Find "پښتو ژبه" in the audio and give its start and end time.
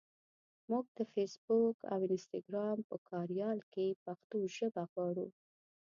4.03-4.83